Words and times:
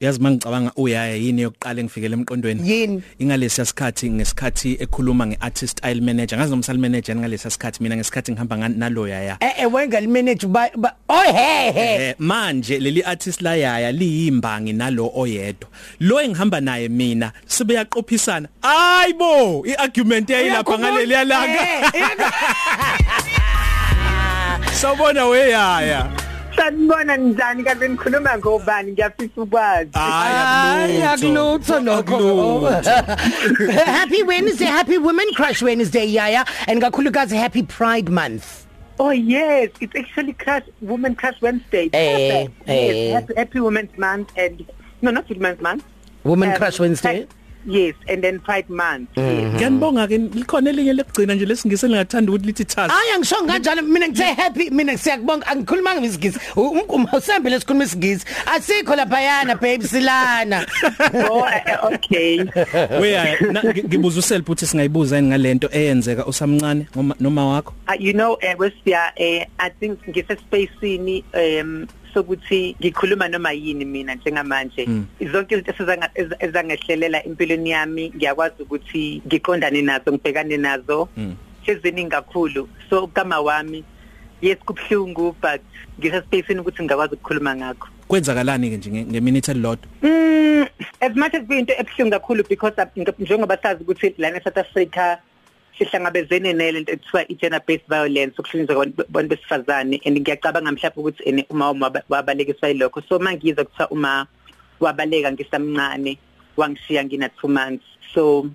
yazi 0.00 0.20
mangicabanga 0.20 0.72
uyaya 0.76 1.14
yini 1.16 1.42
yokuqala 1.42 1.80
engifikele 1.80 2.14
emqondweni? 2.16 2.70
Yini? 2.70 3.02
ingalesi 3.18 3.66
sikhathi 3.66 4.10
ngesikhathi 4.10 4.76
ekhuluma 4.80 5.26
ngeartist 5.26 5.78
style 5.78 6.00
manager. 6.00 6.38
Ngazi 6.38 6.50
nomsal 6.50 6.78
manager 6.78 7.16
ngalesi 7.16 7.50
sikhathi 7.50 7.82
mina 7.82 7.96
ngesikhathi 7.96 8.32
ngihamba 8.32 8.56
nga- 8.58 8.68
nalo 8.68 9.08
yaya 9.08 9.36
eh 9.40 9.52
eh 9.58 9.72
wenga 9.72 10.00
limanage 10.00 10.46
ba 10.46 10.68
ba- 10.76 10.96
oh 11.08 11.22
he 11.32 11.72
he. 11.72 12.08
Eh 12.08 12.14
manje 12.18 12.78
leli 12.78 13.02
artist 13.02 13.40
la 13.42 13.54
yaya 13.56 13.92
liyimbangi 13.92 14.72
nalo 14.72 15.10
oyedwa. 15.16 15.68
Lo 16.00 16.20
engihamba 16.20 16.60
naye 16.60 16.88
mina 16.88 17.32
sibe 17.46 17.74
yaqophisana 17.74 18.48
ayibo 18.62 19.64
iargument 19.66 20.30
yayilapha 20.30 20.78
ngaleli 20.78 21.14
yalanga 21.14 21.60
sawubona 24.80 25.26
we 25.30 25.50
yaya 25.50 26.10
sanibona 26.56 27.16
njani 27.16 27.64
kanti 27.64 27.88
nikhuluma 27.88 28.38
ngobani? 28.38 28.92
Ngiyafisa 28.92 29.42
ukwazi. 29.42 29.90
Hayi 29.92 31.02
akulutho 31.02 31.80
lokho. 31.80 32.60
Happy 33.86 34.22
Wednesday 34.22 34.66
Happy 34.66 34.98
Women 34.98 35.26
Crush 35.34 35.62
Wednesday 35.62 36.04
yaya 36.06 36.44
and 36.66 36.82
kakhulukazi 36.82 37.36
Happy 37.36 37.62
Pride 37.62 38.08
Month. 38.08 38.66
Oh 38.98 39.10
yes 39.10 39.70
it's 39.80 39.94
actually 39.94 40.32
crush 40.32 40.62
woman 40.80 41.14
crush 41.14 41.40
wednesday. 41.42 41.90
Eh, 41.92 42.46
Perfect. 42.46 42.68
eh. 42.68 42.74
yes 42.74 43.12
happy, 43.20 43.34
happy 43.36 43.60
women's 43.60 43.98
month 43.98 44.32
and 44.38 44.64
no 45.02 45.10
not 45.10 45.28
women's 45.28 45.60
month. 45.60 45.84
Women 46.24 46.50
Um, 46.52 46.56
Crush 46.56 46.80
Wednesday? 46.80 47.26
Yes 47.66 47.94
and 48.08 48.22
then 48.22 48.38
pride 48.40 48.68
month 48.70 49.08
yes. 49.16 49.54
ngiyanibonga 49.54 50.06
ke 50.08 50.18
likhona 50.18 50.70
elinye 50.70 50.92
lekugcina 50.92 51.34
nje 51.34 51.46
lesingise 51.46 51.86
lingathanda 51.88 52.32
ukuthi 52.32 52.46
lithi 52.46 52.64
thazi. 52.64 52.92
Aya 52.94 53.18
ngisho 53.18 53.36
kanjalo. 53.46 53.82
Mina 53.82 54.08
ngithe 54.08 54.24
happy 54.34 54.70
mina 54.70 54.98
siyakubonga. 54.98 55.46
Angikhuluma 55.46 55.94
ngesigisi 56.00 56.38
umkuma 56.56 57.12
usembe 57.12 57.50
lesikhuluma 57.50 57.84
isigisi 57.84 58.24
asikho 58.46 58.96
lapha 58.96 59.20
yana 59.20 59.54
babe 59.54 59.84
silana. 59.84 60.66
Oh 61.30 61.44
eh, 61.46 61.62
eh, 61.66 61.78
okay. 61.84 62.38
We 63.00 63.10
yaya 63.12 63.36
na- 63.52 63.62
ngi- 63.62 63.84
ngibuza 63.84 64.18
uself 64.18 64.42
ukuthi 64.42 64.66
singayibuza 64.66 65.16
yini 65.16 65.28
ngalento 65.28 65.68
eyenzeka 65.72 66.26
usamncane 66.26 66.86
ngoma- 66.96 67.16
noma 67.20 67.46
wakho? 67.46 67.72
Uh, 67.88 67.94
you 68.00 68.12
know 68.12 68.32
uh, 68.34 68.54
wesiya 68.58 69.12
uh, 69.18 69.44
i 69.58 69.70
think 69.80 69.98
ngisespacini 70.08 71.24
um 71.34 71.86
sokuthi 72.16 72.76
ngikhuluma 72.80 73.28
noma 73.28 73.52
yini 73.52 73.84
mina 73.84 74.14
njengamanje. 74.14 74.88
Zonke 75.32 75.54
izinto 75.54 75.72
esizanga- 75.72 76.10
eza- 76.14 76.36
ezangehlelela 76.40 77.26
empilweni 77.26 77.70
yami 77.70 78.12
ngiyakwazi 78.16 78.62
ukuthi 78.62 79.20
ngiqondane 79.26 79.82
nazo 79.82 80.12
ngibhekane 80.12 80.56
nazo. 80.56 81.08
Seziningi 81.66 82.10
kakhulu. 82.10 82.68
So 82.90 83.06
kama 83.06 83.40
wami 83.40 83.84
yes 84.40 84.58
kubhlungu 84.64 85.36
but 85.42 85.60
ngisespacini 86.00 86.60
ukuthi 86.60 86.82
ngingakwazi 86.82 87.14
ukukhuluma 87.14 87.56
ngakho. 87.56 87.88
Kwenzakalani 88.08 88.70
ke 88.70 88.76
nje 88.76 88.90
nge- 88.90 89.06
ngeminute 89.06 89.50
elilodwa? 89.50 89.88
Mm, 90.02 90.66
as 91.00 91.16
much 91.16 91.34
as 91.34 91.42
kuyinto 91.46 91.72
ebuhlungu 91.78 92.10
kakhulu 92.10 92.44
because 92.48 92.74
ab- 92.78 92.96
nge- 92.96 93.14
njengoba 93.18 93.56
sazi 93.62 93.82
ukuthi 93.84 94.14
lana 94.18 94.38
eSouth 94.38 94.58
Africa 94.58 95.18
sihlangabezene 95.78 96.52
nalento 96.52 96.92
ekuthiwa 96.92 97.28
i-gender 97.32 97.62
based 97.66 97.88
violence 97.88 98.34
ukuhlukunyezwa 98.38 98.74
kwabantu 98.74 98.96
kwabantu 99.04 99.28
besifazane. 99.28 100.00
And 100.06 100.18
ngiyacabanga 100.20 100.72
mhlawumbe 100.72 101.00
ukuthi 101.00 101.22
ene 101.28 101.46
uma 101.50 101.70
uma 101.70 101.86
waba- 101.86 102.04
wabalekiswa 102.08 102.68
yilokho. 102.68 103.02
So 103.08 103.18
mangizwa 103.18 103.64
kuthiwa 103.64 103.90
uma 103.90 104.26
wabaleka 104.80 105.32
ngisamncane 105.32 106.18
wangishiya 106.56 107.04
ngina 107.04 107.28
2 107.28 107.48
months. 107.48 107.84
So 108.14 108.46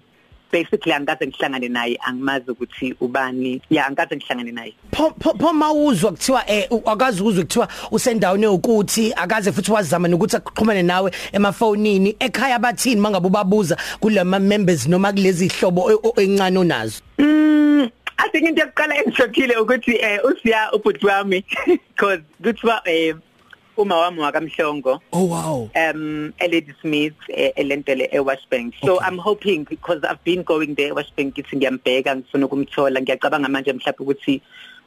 basically 0.51 0.93
angikaze 0.93 1.27
ngihlangane 1.27 1.67
naye 1.69 1.97
angimazi 2.07 2.51
ukuthi 2.51 2.95
ubani. 3.01 3.61
Ya 3.69 3.85
angikaze 3.87 4.15
ngihlangane 4.15 4.51
naye. 4.51 4.73
Pho 4.95 5.13
pho- 5.19 5.37
pho 5.39 5.53
mawuzwa 5.53 6.11
kuthiwa 6.11 6.43
eh 6.49 6.67
u- 6.71 6.89
akazi 6.89 7.21
ukuzwa 7.21 7.43
kuthiwa 7.43 7.67
usendaweni 7.91 8.47
ukuthi 8.47 9.13
akaze 9.15 9.51
futhi 9.51 9.71
wazama 9.71 10.07
nokuthi 10.07 10.35
aqhumane 10.35 10.83
nawe 10.83 11.11
emafonini 11.33 12.15
ekhaya 12.19 12.59
bathini 12.59 13.01
mangabe 13.01 13.27
ubabuza 13.27 13.77
kulama 13.99 14.39
members 14.39 14.87
noma 14.87 15.11
kulezi 15.13 15.47
hlobo 15.47 15.81
o- 15.81 15.99
o- 16.15 16.21
encane 16.21 16.57
onazo? 16.59 17.01
Mm, 17.17 17.89
I 18.17 18.29
think 18.31 18.47
into 18.49 18.61
yokuqala 18.61 18.95
engishokhile 18.97 19.55
ukuthi 19.57 19.95
eh 20.01 20.19
usiya 20.25 20.71
ubhuti 20.73 21.05
wami 21.05 21.43
because 21.95 22.21
kuthiwa 22.43 22.81
eh 22.85 23.15
uma 23.77 23.95
wami 23.95 24.19
wakamhlongo. 24.19 24.99
Oh 25.13 25.25
wow. 25.25 25.69
Um 25.75 26.33
eLady 26.39 26.73
Smith 26.81 27.13
eh, 27.29 27.51
elentele 27.57 28.09
eWashbank. 28.13 28.73
So 28.83 28.95
Okay. 28.97 29.05
I'm 29.05 29.17
hoping 29.17 29.63
because 29.63 30.03
I've 30.03 30.23
been 30.23 30.43
going 30.43 30.75
there 30.75 30.93
eWashbank 30.93 31.33
ngithi 31.33 31.55
ngiyambheka 31.57 32.15
ngifuna 32.15 32.45
ukumthola. 32.45 33.01
Ngiyacabanga 33.01 33.49
manje 33.49 33.73
mhlawumbe 33.73 34.03
ukuthi 34.03 34.41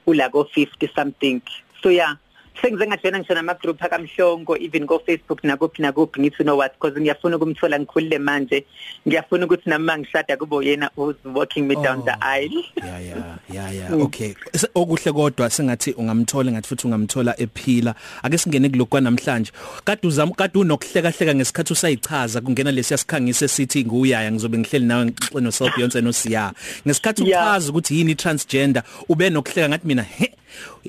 ula 0.06 0.28
ko 0.30 0.44
50 0.44 0.88
something. 0.94 1.40
So 1.82 1.88
yeah. 1.88 2.16
Sengize 2.62 2.86
ngajena 2.86 3.18
ngisho 3.18 3.34
nama 3.34 3.54
group 3.54 3.82
akamhlongo 3.82 4.56
even 4.56 4.86
go 4.86 4.98
Facebook 5.06 5.44
nakuphi 5.44 5.82
nakuphi 5.82 6.20
ngithi 6.20 6.36
you 6.38 6.44
know 6.44 6.56
what? 6.56 6.72
Because 6.72 7.00
ngiyafuna 7.00 7.36
ukumthola 7.36 7.78
ngikhulile 7.80 8.18
manje. 8.18 8.64
Ngiyafuna 9.08 9.46
ukuthi 9.46 9.70
nami 9.70 9.84
mangishada 9.84 10.36
kube 10.36 10.66
yena 10.66 10.90
who's 10.96 11.16
walking 11.24 11.66
me 11.68 11.74
down 11.74 11.98
Oh. 12.00 12.04
the 12.04 12.16
aisle 12.20 12.64
ya 12.76 13.00
ya 13.00 13.38
ya 13.52 13.70
ya 13.70 13.94
okay. 13.96 14.34
Se- 14.54 14.68
okuhle 14.74 15.12
kodwa 15.12 15.50
sengathi 15.50 15.92
ungamthola 15.92 16.52
ngathi 16.52 16.68
futhi 16.68 16.86
ungamthola 16.86 17.40
ephila. 17.40 17.94
Ake 18.22 18.38
singene 18.38 18.68
kulokwa 18.68 19.00
namhlanje 19.00 19.52
kade 19.84 20.06
uzama 20.08 20.32
kade 20.34 20.58
unokuhleka 20.58 21.10
hleka 21.10 21.34
ngesikhathi 21.34 21.72
usayichaza 21.72 22.40
kungena 22.40 22.70
lesiya 22.72 22.98
sikhangise 22.98 23.48
sithi 23.48 23.84
nguyaya 23.84 24.32
ngizobe 24.32 24.58
ngihleli 24.58 24.86
nawe 24.86 25.04
ngixoxe 25.04 25.40
no 25.40 25.50
South 25.50 25.76
Beyonce 25.76 26.00
no 26.00 26.12
Siya 26.12 26.52
ngesikhathi 26.86 27.24
Yeah. 27.24 27.42
uchaza 27.42 27.70
ukuthi 27.70 27.98
yini 27.98 28.14
transgender 28.14 28.82
ube 29.08 29.30
nokuhleka 29.30 29.68
ngathi 29.68 29.86
mina 29.88 30.02
he 30.02 30.32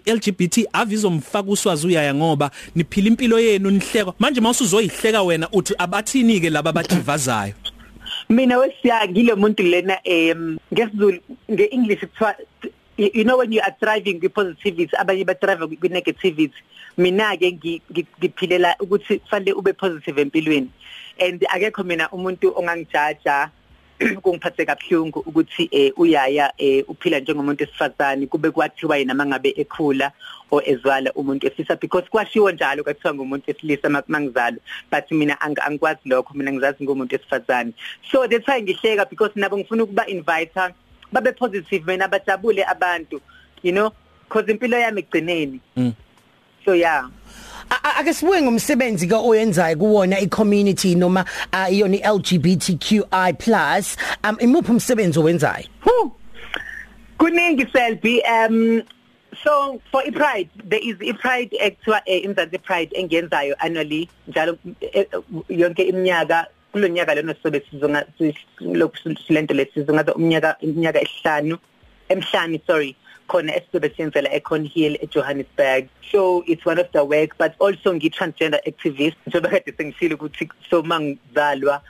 LGBT 0.05 0.67
avizomfaka 0.73 1.49
uswazi 1.51 1.87
uyaya 1.87 2.13
ngoba 2.15 2.51
niphila 2.75 3.07
impilo 3.07 3.39
yenu 3.39 3.71
nihlekwa. 3.71 4.13
Manje 4.19 4.41
mawusuzoyihleka 4.41 5.23
wena 5.23 5.49
uthi 5.51 5.73
abathini 5.77 6.39
ke 6.39 6.49
laba 6.49 6.69
abadivazayo 6.69 7.53
mina 8.29 8.57
wesiya 8.57 9.07
ngile 9.07 9.35
muntu 9.35 9.63
lena 9.63 9.97
em 10.03 10.57
ngesizulu 10.73 11.19
ngeenglish 11.51 11.99
kuthiwa 11.99 12.35
you 12.97 13.09
you 13.13 13.23
know 13.23 13.37
when 13.37 13.51
you 13.51 13.61
are 13.61 13.75
thriving 13.79 14.19
with 14.21 14.33
positivity 14.33 14.95
abanye 14.97 15.25
ba 15.25 15.35
thrive 15.35 15.61
with 15.69 15.91
negativity 15.91 16.53
mina 16.97 17.37
ke 17.37 17.51
ngi- 17.51 17.81
ngi- 17.91 18.05
ngiphilela 18.19 18.75
ukuthi 18.79 19.21
fanele 19.29 19.53
ube 19.53 19.73
positive 19.73 20.21
empilweni. 20.21 20.69
And 21.19 21.41
akekho 21.49 21.83
mina 21.83 22.09
umuntu 22.09 22.53
ongangijaja 22.55 23.49
kungiphathe 24.21 24.65
kabuhlungu 24.65 25.19
ukuthi 25.19 25.69
eh 25.71 25.91
uyaya 25.97 26.53
eh 26.57 26.83
uphila 26.87 27.19
njengomuntu 27.19 27.63
esifazane 27.63 28.27
kube 28.27 28.51
kwathiwa 28.51 28.97
yena 28.97 29.13
mangabe 29.13 29.53
ekhula 29.57 30.11
o 30.51 30.61
ezwala 30.65 31.13
umuntu 31.13 31.47
efisa 31.47 31.75
because 31.75 32.07
kwashiwo 32.09 32.51
njalo 32.51 32.83
kwathiwa 32.83 33.13
ngumuntu 33.13 33.51
esilisa 33.51 33.89
ma- 33.89 34.03
mangizalo 34.07 34.57
but 34.91 35.11
mina 35.11 35.35
ang- 35.41 35.61
angikwazi 35.67 35.99
lokho 36.05 36.33
mina 36.33 36.51
ngizazi 36.51 36.83
ngumuntu 36.83 37.15
esifazane 37.15 37.71
so 38.11 38.27
that's 38.27 38.47
why 38.47 38.61
ngihleka 38.61 39.05
because 39.09 39.31
nabo 39.35 39.57
ngifuna 39.57 39.83
ukuba 39.83 40.07
invite 40.07 40.51
babe 41.11 41.31
positive 41.31 41.85
mina 41.91 42.07
bajabule 42.07 42.63
abantu 42.63 43.21
you 43.63 43.71
know 43.71 43.91
because 44.27 44.51
impilo 44.51 44.77
yami 44.79 45.01
igcineni. 45.01 45.59
Mm. 45.77 45.93
so 46.65 46.73
yeah. 46.75 47.05
A- 47.05 47.07
a- 47.07 47.44
ake 47.99 48.13
sibuye 48.13 48.41
ngomsebenzi 48.41 49.07
ke 49.07 49.15
oyenzayo 49.15 49.77
kuwona 49.77 50.19
i-community 50.19 50.95
noma 50.95 51.25
ah, 51.51 51.69
iyona 51.69 51.95
i-LGBTQI+ 51.95 53.97
um 54.23 54.37
imuphi 54.39 54.71
umsebenzi 54.71 55.19
owenzayo? 55.19 55.67
Whew. 55.85 56.11
kuningi 57.17 57.71
selby. 57.71 58.21
Um 58.23 58.83
so 59.43 59.81
for 59.91 60.03
ipride 60.03 60.49
there 60.63 60.79
is 60.79 60.95
ipride 61.01 61.55
ekuthiwa 61.59 62.01
eh, 62.05 62.23
imzansi 62.23 62.57
pride 62.57 62.91
engenzayo 62.93 63.55
annually 63.59 64.09
njalo 64.27 64.57
eh, 64.81 64.89
eh, 64.93 65.07
yonke 65.49 65.83
iminyaka 65.83 66.47
kulo 66.71 66.87
nyaka 66.87 67.15
lona 67.15 67.35
sobe 67.43 67.61
sizonga 67.71 68.05
lokhu 68.59 69.15
silento 69.27 69.53
lesizonga 69.53 70.15
umnyaka 70.15 70.57
iminyaka 70.61 71.01
esihlanu 71.01 71.57
emhlanu 72.09 72.59
sorry. 72.67 72.95
Khona 73.27 73.55
esizobe 73.55 73.89
siyenzela 73.95 74.29
eCon 74.33 74.65
Hill 74.65 74.97
eJohannesburg. 75.01 75.87
So 76.11 76.43
it's 76.47 76.65
one 76.65 76.79
of 76.79 76.91
the 76.91 77.03
work 77.03 77.37
but 77.37 77.55
also 77.59 77.93
ngi-transgender 77.93 78.59
activist. 78.67 79.15
Njengoba 79.27 79.49
kade 79.49 79.73
sengishilo 79.77 80.15
ukuthi 80.15 80.49
so 80.69 80.83
mangizalwa 80.83 81.81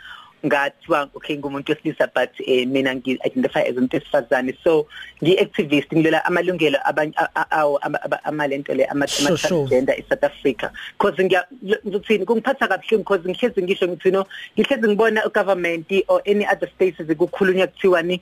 ngathiwa 0.46 1.10
okay 1.16 1.38
ngumuntu 1.38 1.72
wesilisa 1.72 2.08
but 2.14 2.30
eh, 2.48 2.68
mina 2.68 2.96
ngi-identify 2.96 3.60
as 3.68 3.76
umuntu 3.76 3.98
wesifazane. 3.98 4.54
So 4.64 4.88
ngi-activist 5.24 5.92
ngilola 5.94 6.26
amalungelo 6.26 6.78
abanye 6.86 7.14
a- 7.18 7.30
a- 7.36 7.52
awo 7.52 7.78
ama- 7.78 8.02
ama- 8.04 8.24
amalento 8.24 8.74
le 8.74 8.86
ama- 8.86 9.08
Sure, 9.08 9.38
sure. 9.38 9.58
ama-transgender 9.58 9.96
e-South 10.00 10.24
Africa. 10.24 10.70
Because 10.98 11.24
ngiya 11.24 11.44
ngithini 11.88 12.26
kungiphatha 12.26 12.68
kabuhlungu 12.68 13.04
because 13.04 13.26
ngihlezi 13.30 13.62
ngisho 13.64 13.88
ngithi 13.88 14.12
no 14.12 14.26
ngihlezi 14.58 14.88
ngibona 14.88 15.26
ugovernment 15.26 15.92
or 16.08 16.22
any 16.26 16.46
other 16.46 16.70
spaces 16.70 17.08
kukhulunywa 17.18 17.68
kuthiwa 17.68 18.02
ni 18.04 18.22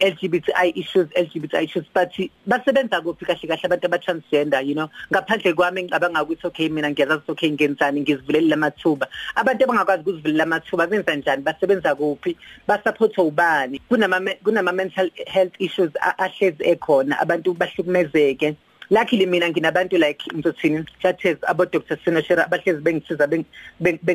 LGBTI 0.00 0.72
issues 0.76 1.08
LGBTI 1.16 1.64
issues 1.64 1.84
but 1.94 2.12
basebenza 2.46 3.00
kuphi 3.00 3.24
kahle 3.24 3.48
kahle 3.48 3.64
abantu 3.64 3.86
aba 3.86 3.98
transgender 3.98 4.60
you 4.66 4.74
know? 4.74 4.88
Ngaphandle 5.12 5.52
kwami 5.54 5.82
ngicabanga 5.82 6.22
ukuthi 6.22 6.46
okay 6.46 6.68
mina 6.68 6.90
ngiyazazi 6.90 7.20
ukuthi 7.22 7.32
okay 7.32 7.50
ngenzani 7.50 8.00
ngizivulele 8.00 8.48
lamathuba 8.48 9.08
abantu 9.34 9.64
abangakwazi 9.64 10.00
ukuzivulela 10.02 10.42
amathuba 10.44 10.86
benza 10.86 11.14
njani? 11.16 11.42
Basebenza 11.42 11.94
kuphi? 11.94 12.36
Basupport 12.66 13.18
ubani? 13.18 13.78
Kunama 13.88 14.20
kunama 14.44 14.72
mental 14.72 15.10
health 15.26 15.54
issues 15.58 15.90
a- 16.00 16.18
ahlezi 16.18 16.64
ekhona 16.64 17.18
abantu 17.20 17.54
bahlukumezeke? 17.54 18.56
Luckily 18.90 19.26
mina 19.26 19.48
nginabantu 19.48 19.98
like 19.98 20.22
ngizothini 20.34 20.84
chathes 21.02 21.38
abo 21.46 21.66
Dr 21.66 21.96
Sinoshera 22.04 22.46
abahlezi 22.46 22.80
bengisiza 22.80 23.26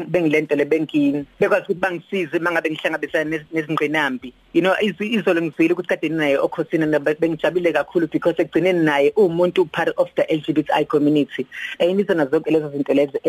bengilento 0.08 0.56
le 0.56 0.66
bengi 0.66 1.26
bekwazi 1.40 1.64
ukuthi 1.64 1.80
bangisize 1.80 2.40
mangabe 2.40 2.70
ngihlangabezana 2.70 3.40
nezingqinambi 3.52 4.34
you 4.54 4.62
know 4.62 4.76
izolo 4.82 5.42
ngizile 5.42 5.74
ukuthi 5.74 5.88
kade 5.88 6.10
ninaye 6.10 6.38
okhosini 6.38 6.86
bengijabule 7.20 7.74
kakhulu 7.74 8.08
because 8.12 8.42
ekugcineni 8.42 8.84
naye 8.84 9.14
umuntu 9.16 9.66
part 9.72 9.90
of 9.98 10.10
the 10.16 10.24
LGBTI 10.24 10.86
community. 10.86 11.46
Eyinizona 11.80 12.26
zonke 12.26 12.52
lezo 12.52 12.70
zinto 12.70 12.94
lezo 12.94 13.20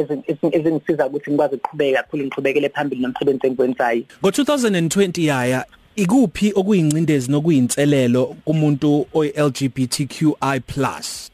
ezingisiza 0.53 1.07
ukuthi 1.07 1.31
ngikwazi 1.31 1.55
ukuqhubeka 1.55 2.03
kakhulu 2.03 2.25
ngiqhubekele 2.25 2.69
phambili 2.69 3.03
nomsebenzi 3.03 3.47
engikwenzayo. 3.47 4.05
Ngo 4.21 4.31
2020 4.31 5.27
yaya 5.27 5.65
ikuphi 5.97 6.53
okuyincindezi 6.57 7.31
nokuyinselelo 7.31 8.37
kumuntu 8.45 9.07
oy 9.15 9.29
LGBTQI+ 9.37 10.63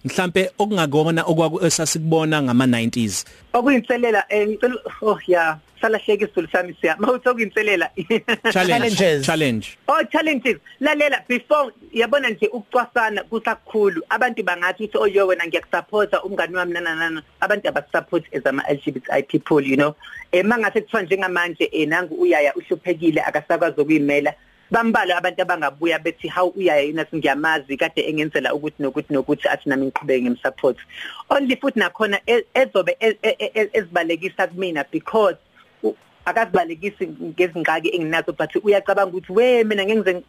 mhlambe 0.04 0.50
okungakona 0.58 1.22
okwakusasikubona 1.22 2.42
ngama 2.42 2.66
90s 2.66 3.24
okuyinselela 3.52 4.24
eh 4.28 4.48
ngicela 4.48 4.76
oh 5.02 5.18
yeah 5.26 5.58
salahleka 5.80 6.24
isizulu 6.24 6.48
sami 6.52 6.74
siya. 6.80 6.96
Mawuthi 6.98 7.28
okuyinselela. 7.28 7.90
Challenges. 8.52 9.26
challenge. 9.26 9.78
Oh 9.88 10.02
challenges. 10.12 10.58
Lalela 10.80 11.26
before 11.28 11.72
yabona 11.92 12.30
nje 12.30 12.46
ukucwasana 12.46 13.24
kusakhulu. 13.24 14.02
Abantu 14.10 14.42
bangathi 14.42 14.84
uthi 14.84 14.98
oyo 14.98 15.26
wena 15.26 15.46
ngiyakusupporta 15.46 16.22
umngani 16.22 16.56
wami 16.56 16.72
nanana 16.72 17.22
abantu 17.40 17.68
abasupport 17.68 18.24
as 18.34 18.46
ama 18.46 18.62
LGBTI 18.62 19.22
people 19.28 19.60
you 19.60 19.76
know. 19.76 19.94
Eh 20.32 20.44
mangase 20.44 20.80
kuthiwa 20.80 21.02
njengamanje 21.02 21.70
eh 21.72 21.88
nangu 21.88 22.14
uyaya 22.14 22.54
uhluphekile 22.54 23.22
akasakwazi 23.22 23.80
ukuyimela. 23.80 24.34
Bambala 24.70 25.16
abantu 25.16 25.42
abangabuya 25.42 25.98
bethi 25.98 26.28
how 26.28 26.48
uyaya 26.56 26.82
yena 26.82 27.06
singiyamazi 27.10 27.76
kade 27.76 28.00
engenzela 28.02 28.54
ukuthi 28.54 28.82
nokuthi 28.82 29.12
nokuthi 29.12 29.48
athi 29.48 29.68
nami 29.68 29.86
ngiqhubeke 29.86 30.22
ngimsupport 30.22 30.76
only 31.30 31.56
futhi 31.56 31.78
nakhona 31.78 32.20
e, 32.26 32.44
ezobe 32.54 32.96
e, 33.00 33.16
e, 33.22 33.70
ezibalekisa 33.72 34.46
kumina 34.46 34.84
because 34.92 35.36
akazibalekisi 36.28 37.06
ngezingqaki 37.06 37.88
enginazo 37.96 38.32
but 38.32 38.50
uyacabanga 38.64 39.10
ukuthi 39.10 39.32
we 39.32 39.64
mina 39.64 39.84
ngengize 39.84 40.22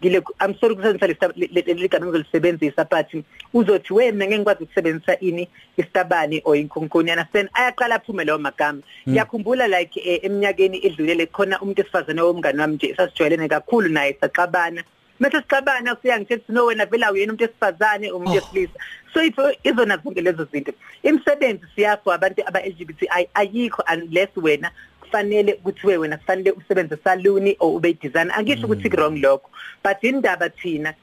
ngile 0.00 0.22
I'm 0.40 0.54
sorry 0.60 0.74
ukusebenzisa 0.74 1.32
leligama 1.36 2.06
engizolisebenzisa 2.06 2.84
but 2.84 3.24
uzothi 3.54 3.92
we 3.92 4.12
mina 4.12 4.26
ngengikwazi 4.26 4.64
ukusebenzisa 4.64 5.20
ini 5.20 5.48
istabani 5.76 6.42
or 6.44 6.56
inkunkuni 6.56 7.10
understand? 7.10 7.48
Ayaqala 7.54 7.94
aphume 7.94 8.24
lawo 8.24 8.38
magama. 8.38 8.82
Ngiyakhumbula 9.08 9.68
like 9.68 10.00
eminyakeni 10.22 10.86
edlulele 10.86 11.26
khona 11.26 11.60
umuntu 11.60 11.82
esifazane 11.82 12.20
womngane 12.20 12.60
wami 12.60 12.74
nje 12.74 12.94
sasijwayelene 12.96 13.48
kakhulu 13.48 13.88
naye 13.88 14.16
saqabana 14.20 14.84
mase 15.20 15.36
sixabana 15.36 15.94
kuya 15.94 16.20
ngithi 16.20 16.48
no 16.48 16.64
wena 16.66 16.86
vela 16.86 17.12
uyena 17.12 17.32
umuntu 17.32 17.44
esifazane 17.44 18.12
umuntu 18.12 18.34
wesilisa. 18.34 18.78
So 19.12 19.22
ifo 19.22 19.52
izona 19.64 19.96
zonke 19.96 20.20
lezo 20.20 20.44
zinto 20.52 20.72
imisebenzi 21.02 21.66
siyafo 21.74 22.12
abantu 22.12 22.42
aba 22.46 22.60
LGBTI 22.60 23.28
ayikho 23.34 23.84
unless 23.92 24.30
wena 24.36 24.70
kufanele 25.10 25.52
kuthiwe 25.52 25.96
wena 25.96 26.16
kufanele 26.16 26.50
usebenze 26.52 26.96
saluni 27.04 27.56
or 27.60 27.76
ube 27.76 27.94
designer 27.94 28.34
angisho 28.38 28.66
ukuthi 28.66 28.88
wrong 28.88 29.18
lokho. 29.18 29.50
But 29.82 30.04
indaba 30.04 30.48
thina 30.48 30.94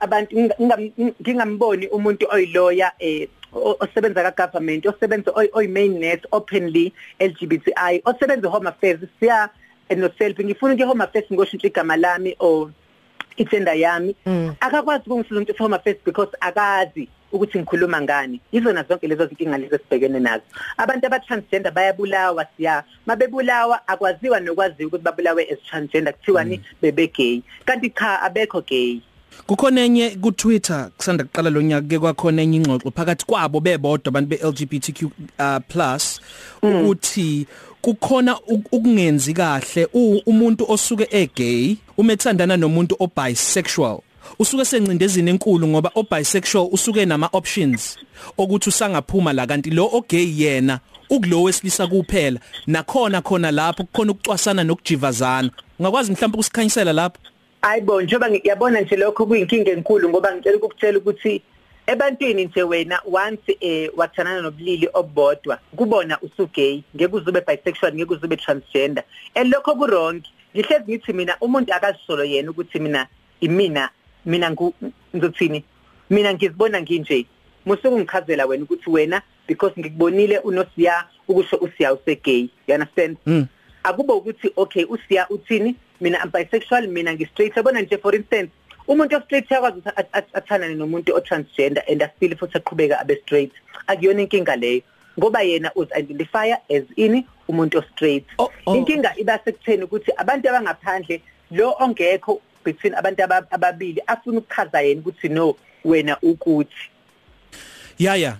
abantu 0.00 0.50
ngingamboni 1.22 1.86
umuntu 1.86 2.26
oyiloya 2.30 2.92
eh 2.98 3.28
osebenza 3.52 4.22
ka 4.22 4.46
government 4.46 4.86
osebenza 4.86 5.30
oy 5.34 5.66
main 5.68 6.00
nurse 6.00 6.26
openly 6.32 6.92
LGBTI 7.20 8.02
osebenza 8.04 8.48
home 8.48 8.68
affairs 8.68 9.00
siya 9.20 9.48
no 9.96 10.10
self 10.18 10.38
ngifuna 10.38 10.76
ke 10.76 10.84
home 10.84 11.04
affairs 11.04 11.32
ngoshintsha 11.32 11.68
igama 11.68 11.96
lami 11.96 12.34
or 12.38 12.70
ithenda 13.42 13.74
yami 13.74 14.16
akakwazi 14.60 15.04
ukungisiza 15.06 15.34
umuntu 15.34 15.58
home 15.58 15.76
affairs 15.76 15.98
because 16.04 16.32
akazi 16.40 17.08
ukuthi 17.32 17.58
ngikhuluma 17.58 18.00
ngani. 18.00 18.40
Izona 18.52 18.82
zonke 18.82 19.08
lezo 19.08 19.26
zinkinga 19.26 19.58
lezi 19.58 19.78
sibhekene 19.78 20.20
nazo. 20.20 20.44
Abantu 20.76 21.06
aba 21.06 21.20
transgender 21.20 21.72
bayabulawa 21.72 22.46
siya. 22.56 22.84
Mabebulawa 23.06 23.88
akwaziwa 23.88 24.40
nokwaziwa 24.40 24.88
ukuthi 24.88 25.04
babulawe 25.04 25.48
as 25.52 25.58
transgender 25.70 26.14
kuthiwa 26.14 26.44
ni 26.44 26.60
bebe 26.82 27.06
gay. 27.06 27.42
Kanti 27.64 27.90
cha 27.90 28.22
abekho 28.22 28.60
gay. 28.60 29.00
Kukhona 29.46 29.80
enye 29.80 30.10
ku 30.10 30.32
Twitter 30.32 30.90
kusanda 30.96 31.24
kuqala 31.24 31.50
lo 31.50 31.62
nyaka 31.62 31.88
ke 31.88 31.98
kwakhona 31.98 32.42
enye 32.42 32.56
ingxoxo 32.56 32.90
phakathi 32.90 33.26
kwabo 33.26 33.60
bebodwa 33.60 34.08
abantu 34.08 34.28
be 34.28 34.36
LGBTQ 34.36 35.04
uh, 35.04 35.58
plus 35.68 36.20
ukuthi 36.62 37.46
kukhona 37.82 38.40
ukungenzi 38.46 39.34
kahle 39.34 39.88
umuntu 40.26 40.64
osuke 40.68 41.08
egay 41.10 41.76
umethandana 41.96 42.56
nomuntu 42.56 42.96
obisexual 42.98 44.00
usuke 44.38 44.64
sencindezini 44.64 45.30
enkulu 45.30 45.68
ngoba 45.68 45.90
obisexual 45.94 46.68
usuke 46.72 47.06
nama 47.06 47.28
options 47.32 47.96
okuthi 48.38 48.68
usangaphuma 48.68 49.32
la 49.32 49.46
kanti 49.46 49.70
lo 49.70 49.88
ogay 49.92 50.42
yena 50.42 50.80
ukulo 51.10 51.42
wesilisa 51.42 51.86
kuphela 51.86 52.40
nakhona 52.66 53.22
khona 53.22 53.50
lapho 53.50 53.84
kukhona 53.84 54.12
ukucwasana 54.12 54.64
nokujivazana. 54.64 55.50
Ungakwazi 55.78 56.12
mhlawumbe 56.12 56.36
ukusikhanyisela 56.36 56.92
lapho? 56.92 57.18
Ayibo 57.62 58.02
njoba 58.02 58.30
ngiyabona 58.30 58.80
nje 58.80 58.96
lokho 58.96 59.26
kuyinkinga 59.26 59.70
enkulu 59.70 60.08
ngoba 60.08 60.34
ngicela 60.34 60.56
ukukutshela 60.56 60.98
ukuthi 60.98 61.42
ebantwini 61.86 62.44
nje 62.44 62.62
wena 62.62 63.00
once 63.12 63.56
eh 63.60 63.90
wathanana 63.96 64.40
nobulili 64.40 64.88
obodwa 64.94 65.58
kubona 65.76 66.20
usugay 66.20 66.82
ngeke 66.96 67.16
uzube 67.16 67.40
bisexual 67.40 67.94
ngeke 67.94 68.12
uzube 68.14 68.36
transgender. 68.36 69.04
Elokho 69.34 69.74
ku 69.74 69.84
wrong 69.86 70.22
ngihlezi 70.54 70.84
ngithi 70.92 71.12
mina 71.12 71.36
umuntu 71.40 71.74
akazisolo 71.74 72.24
yena 72.24 72.50
ukuthi 72.50 72.78
mina 72.78 73.06
imina 73.40 73.90
mina 74.26 74.50
ngizothini? 74.50 75.64
Mina 76.10 76.34
ngizibona 76.34 76.80
nginje. 76.80 77.26
Musuku 77.66 77.98
ngichazela 77.98 78.46
wena 78.46 78.64
ukuthi 78.64 78.90
wena 78.90 79.22
because 79.46 79.80
ngikubonile 79.80 80.38
unosiya 80.38 81.04
ukusho 81.28 81.56
usiya 81.56 81.94
usegay. 81.94 82.48
You 82.66 82.74
understand? 82.74 83.16
Mm. 83.26 83.46
akuba 83.82 84.14
ukuthi 84.14 84.52
okay 84.56 84.84
usiya 84.84 85.28
uthini? 85.30 85.76
Mina 86.00 86.20
am 86.20 86.30
bisexual 86.30 86.88
mina 86.88 87.14
ngi 87.14 87.26
straight 87.26 87.56
yabona 87.56 87.82
nje 87.82 87.98
for 87.98 88.14
instance 88.14 88.50
umuntu 88.88 89.16
o 89.16 89.20
straight 89.20 89.50
yakwazi 89.50 89.78
ukuthi 89.78 89.90
athanane 90.32 90.74
nomuntu 90.74 91.14
o 91.14 91.20
transgender 91.20 91.82
and 91.88 92.02
asile 92.02 92.36
futhi 92.36 92.58
aqhubeka 92.58 93.00
abe 93.00 93.16
straight. 93.22 93.52
Akuyona 93.86 94.22
inkinga 94.22 94.56
leyo 94.56 94.82
ngoba 95.18 95.42
yena 95.42 95.70
uz 95.74 95.88
identify 95.98 96.52
as 96.52 96.84
ini 96.96 97.26
umuntu 97.48 97.78
o 97.78 97.82
straight 97.92 98.24
oh, 98.38 98.50
oh. 98.66 98.76
inkinga 98.76 99.14
iba 99.16 99.38
sekutheni 99.44 99.82
ukuthi 99.82 100.12
abantu 100.16 100.48
abangaphandle 100.48 101.20
lo 101.50 101.74
ongekho 101.80 102.40
between 102.64 102.94
abantu 102.94 103.22
ababili 103.50 104.02
afuna 104.06 104.38
ukuchaza 104.38 104.80
yena 104.80 105.00
ukuthi 105.00 105.28
no 105.28 105.54
wena 105.84 106.16
ukuthi. 106.22 106.90
Ya 107.98 108.16
ya. 108.16 108.36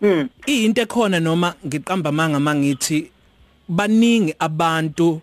Mm 0.00 0.28
into 0.46 0.82
ekhona 0.82 1.20
noma 1.20 1.54
ngiqamba 1.66 2.12
manga 2.12 2.40
mangithi 2.40 3.10
baningi 3.68 4.34
abantu 4.38 5.20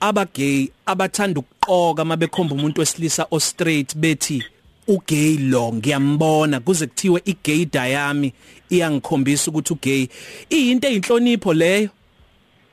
abagay 0.00 0.68
abathanda 0.86 1.40
ukuqoka 1.40 2.04
mabekhomba 2.04 2.54
umuntu 2.54 2.80
wesilisa 2.80 3.26
o 3.30 3.38
straight 3.40 3.96
bethi 3.96 4.42
ugay 4.88 5.36
lo 5.36 5.72
ngiyambona. 5.72 6.60
Kuze 6.60 6.86
kuthiwe 6.86 7.22
igay 7.24 7.64
dayami 7.64 8.32
iyangikhombisa 8.70 9.50
ukuthi 9.50 9.72
ugay. 9.72 10.08
Iyinto 10.50 10.88
eyinhlonipho 10.88 11.52
leyo. 11.52 11.88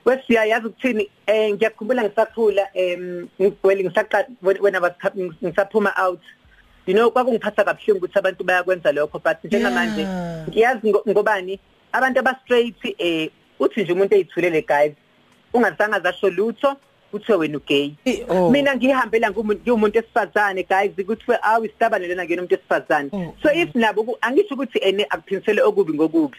Wesiya 0.06 0.46
yazi 0.46 0.68
ukuthini? 0.68 1.10
Eh 1.28 1.54
ngiyakhumbula 1.54 2.04
ngisakhula 2.04 2.68
em 2.74 3.28
ngigwele 3.42 3.84
ngisaqa 3.84 4.26
wena 4.42 4.82
ngisaphuma 5.44 5.94
out. 5.98 6.22
You 6.86 6.94
know 6.94 7.12
kwakungiphatha 7.12 7.64
kabuhlungu 7.64 8.06
ukuthi 8.06 8.20
abantu 8.20 8.44
bayakwenza 8.44 8.92
lokho 8.92 9.20
but 9.20 9.44
njengamanje 9.44 10.08
ngiyazi 10.50 10.94
ngobani? 11.10 11.60
Abantu 11.92 12.20
aba 12.20 12.40
straight 12.44 12.76
eh 12.98 13.30
uthi 13.60 13.84
nje 13.84 13.94
umuntu 13.94 14.16
eyithulele 14.16 14.62
guys 14.62 14.94
ungazange 15.54 16.00
zasho 16.00 16.30
lutho 16.30 16.78
kuthiwe 17.12 17.38
wena 17.38 17.58
ugay. 17.58 17.92
Mina 18.52 18.76
ngihambela 18.76 19.32
ngumuntu 19.32 20.00
esifazane 20.00 20.64
guys. 20.64 20.92
Kuthiwe 21.06 21.38
awu 21.42 21.66
isitabane 21.66 22.08
lena 22.08 22.26
ngiyena 22.26 22.42
umuntu 22.42 22.56
esifazane 22.56 23.10
so 23.42 23.52
if 23.54 23.76
nabo 23.76 24.18
angisho 24.22 24.56
ukuthi 24.56 24.80
ene 24.82 25.06
akuphinisele 25.10 25.62
okubi 25.62 25.94
ngokubi 25.94 26.38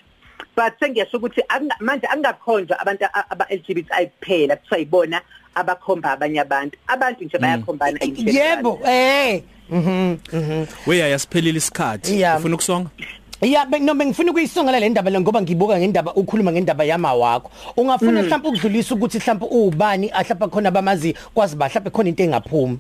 but 0.57 0.73
sengiyasho 0.81 1.17
ukuthi 1.17 1.43
manje 1.81 2.07
angakhonjwa 2.07 2.81
abantu 2.81 3.05
aba 3.13 3.47
LGBTI 3.51 4.07
kuphela 4.07 4.57
kuthiwa 4.57 4.81
ibona 4.81 5.21
abakhomba 5.55 6.13
abanye 6.13 6.41
abantu. 6.41 6.79
Abantu 6.87 7.25
nje 7.25 7.39
bayakhombana 7.39 7.99
yebo 8.17 8.81
eh. 8.87 9.43
mhm 9.71 10.17
mhm. 10.33 10.67
Weya 10.87 11.09
yasiphelile 11.09 11.59
isikhathi. 11.59 12.25
Ufuna 12.37 12.55
ukusonga? 12.55 12.91
Ya 13.41 13.65
no 13.65 13.95
bengifuna 13.95 14.33
ukuyisongela 14.33 14.81
le 14.81 14.89
ndaba 14.89 15.11
le 15.11 15.21
ngoba 15.21 15.43
ngibuka 15.43 15.79
ngendaba 15.79 16.15
ukhuluma 16.15 16.53
ngendaba 16.53 16.85
yama 16.85 17.15
wakho 17.15 17.51
ungafuna 17.77 18.23
mhlawumbe 18.23 18.49
ukudlulisa 18.49 18.95
ukuthi 18.95 19.19
mhlawumbe 19.19 19.47
ubani 19.51 20.11
ahlapha 20.11 20.49
khona 20.49 20.71
bamazi 20.71 21.15
kwazi 21.35 21.57
bahlaphe 21.57 21.91
khona 21.91 22.09
into 22.09 22.25
engaphumi? 22.25 22.79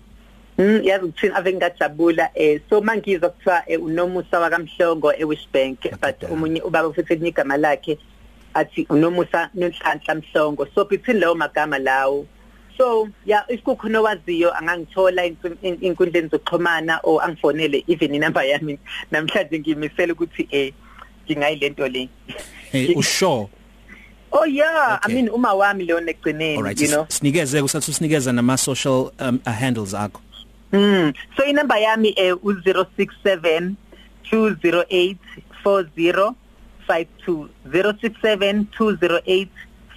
Mm 0.58 0.80
yazi 0.82 1.04
ukuthini 1.04 1.34
ave 1.34 1.52
ngajabula 1.54 2.30
eh 2.34 2.60
so 2.68 2.80
mangizwa 2.80 3.30
kuthiwa 3.30 3.62
unomusa 3.80 4.40
wakamhlongo 4.40 5.12
eWishbank 5.12 5.78
but 6.02 6.30
umunye 6.30 6.60
ubaba 6.62 6.92
futhi 6.92 7.12
eligama 7.12 7.56
lakhe 7.56 7.98
athi 8.54 8.86
unomusa 8.90 9.50
nonhlanhla 9.54 10.14
mhlongo. 10.14 10.66
So 10.74 10.84
between 10.84 11.20
lawo 11.20 11.34
magama 11.34 11.78
lawo? 11.78 12.26
So 12.78 13.08
yeah 13.26 13.44
isikukhona 13.48 14.00
owaziyo 14.00 14.54
angangithola 14.54 15.24
inkundleni 15.62 16.28
zokuxhumana 16.28 17.00
o 17.02 17.20
angifonele 17.20 17.84
even 17.88 18.14
inamba 18.14 18.44
yami 18.44 18.78
namhlanje 19.10 19.58
ngimisela 19.58 20.12
ukuthi 20.12 20.48
eh 20.50 20.72
ngingayilento 21.26 21.88
le 21.88 22.08
hey 22.72 22.94
usho 22.94 23.50
Oh 24.30 24.44
yeah, 24.44 25.00
okay. 25.02 25.12
I 25.12 25.14
mean 25.14 25.28
uma 25.30 25.54
wami 25.54 25.86
leona 25.86 26.12
egcineni, 26.12 26.62
right, 26.62 26.78
you 26.80 26.88
know. 26.88 27.06
Sinikeze 27.08 27.62
kusathi 27.62 27.90
usinikeza 27.90 28.32
nama 28.32 28.56
social 28.58 29.10
um, 29.18 29.40
uh, 29.46 29.52
handles 29.52 29.94
akho. 29.94 30.20
Mm. 30.72 31.14
So 31.36 31.44
inamba 31.44 31.78
yami 31.78 32.14
eh 32.16 32.34
u067 32.34 33.74
208 34.30 35.16
4052 35.64 37.48
067 37.70 38.66
208 38.78 39.48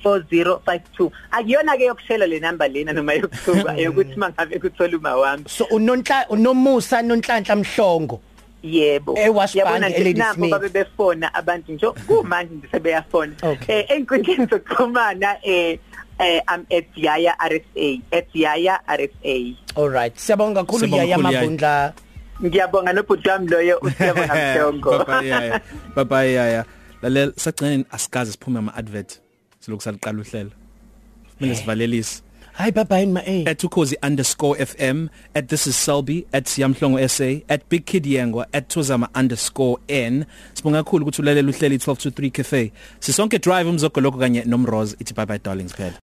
4052 0.04 1.12
akuyona 1.32 1.78
ke 1.78 1.84
yokushela 1.84 2.28
le 2.28 2.40
number 2.40 2.68
lena 2.70 2.94
noma 2.94 3.14
yokusuka 3.14 3.78
yokuthi 3.86 4.16
mangabe 4.16 4.60
kuthola 4.60 4.98
uma 4.98 5.16
wami 5.16 5.44
so 5.48 5.66
unonhla 5.66 6.26
unomusa 6.30 7.02
nonhlanhla 7.02 7.56
mhlongo? 7.56 8.20
Yebo. 8.64 9.18
Yabona 9.54 9.90
nabo 9.90 10.50
babe 10.50 10.70
befona 10.70 11.34
abantu 11.34 11.74
nje 11.74 11.88
kumanje 12.08 12.56
ndisebeyafona 12.56 13.34
eh 13.68 13.86
enkundleni 13.90 14.46
zokuxhumana 14.46 15.38
eh 15.44 15.80
eh 16.20 16.42
am 16.48 16.66
at 16.70 16.86
Yaya 16.96 17.36
RSA 17.40 18.02
at 18.12 18.28
Yaya 18.34 18.80
RSA 18.88 19.56
all 19.76 19.90
right. 19.90 20.16
Siyabonga 20.16 20.64
kakhulu 20.64 20.88
Yaya 20.88 21.18
Mabundla. 21.18 21.94
Ngiyabonga 22.44 22.94
nobhuti 22.94 23.30
wami 23.30 23.48
loyo 23.48 23.80
usiyabonga 23.82 24.36
mhlongo. 24.42 24.98
Baba 24.98 25.24
yaya. 25.24 25.62
Baba 25.96 26.24
yaya. 26.24 26.66
Lalela 27.02 27.34
sagcina 27.36 27.86
asikaze 27.92 28.32
siphume 28.32 28.60
ama 28.60 28.76
advert 28.76 29.22
silokhu 29.62 29.84
saliqala 29.84 30.20
uhlelo. 30.22 30.52
Kumele 31.38 31.56
sivalelise. 31.56 32.22
Hi 32.54 32.70
baba 32.72 33.00
in 33.00 33.14
my 33.14 33.22
A 33.26 33.56
@tukozi_fm 33.56 35.08
@this 35.48 35.68
is 35.68 35.76
Selby 35.86 36.26
@siyamhlongo 36.34 37.00
SA 37.08 37.42
@bigkidyengwa 37.70 38.46
@tozama_n 38.52 40.26
sibonga 40.54 40.84
kakhulu 40.84 41.06
ukuthi 41.06 41.22
ulalela 41.22 41.50
uhlelo 41.50 41.76
12 41.76 41.98
to 41.98 42.10
3 42.10 42.32
cafe. 42.32 42.72
Sisonke 43.00 43.40
drive 43.40 43.70
umzogoloko 43.70 44.18
kanye 44.18 44.44
nomrose 44.44 44.96
ithi 45.00 45.14
bye 45.14 45.26
bye 45.26 45.40
darlings 45.40 45.74
phela. 45.74 45.96